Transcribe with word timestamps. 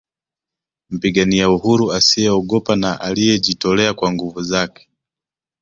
Mpigania 0.89 1.49
uhuru 1.49 1.91
asiyeogopa 1.93 2.75
na 2.75 3.01
aliyejitolea 3.01 3.93
kwa 3.93 4.11
nguvu 4.11 4.41
zake 4.41 4.89